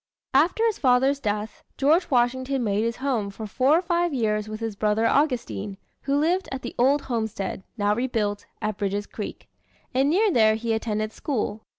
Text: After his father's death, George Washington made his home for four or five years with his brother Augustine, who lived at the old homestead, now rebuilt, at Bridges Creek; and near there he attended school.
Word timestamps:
After 0.33 0.65
his 0.65 0.79
father's 0.79 1.19
death, 1.19 1.63
George 1.77 2.09
Washington 2.09 2.63
made 2.63 2.81
his 2.83 2.95
home 2.95 3.29
for 3.29 3.45
four 3.45 3.77
or 3.77 3.81
five 3.83 4.15
years 4.15 4.49
with 4.49 4.59
his 4.59 4.75
brother 4.75 5.05
Augustine, 5.05 5.77
who 6.01 6.15
lived 6.17 6.49
at 6.51 6.63
the 6.63 6.73
old 6.79 7.03
homestead, 7.03 7.61
now 7.77 7.93
rebuilt, 7.93 8.47
at 8.63 8.77
Bridges 8.79 9.05
Creek; 9.05 9.47
and 9.93 10.09
near 10.09 10.31
there 10.31 10.55
he 10.55 10.73
attended 10.73 11.13
school. 11.13 11.67